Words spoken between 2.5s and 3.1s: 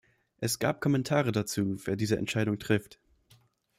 trifft.